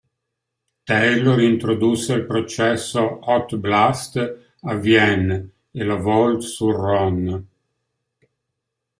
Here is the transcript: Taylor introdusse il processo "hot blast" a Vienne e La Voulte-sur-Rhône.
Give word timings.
Taylor 0.87 1.39
introdusse 1.41 2.13
il 2.13 2.25
processo 2.25 3.19
"hot 3.21 3.55
blast" 3.57 4.17
a 4.61 4.73
Vienne 4.73 5.51
e 5.69 5.83
La 5.83 5.93
Voulte-sur-Rhône. 5.93 7.45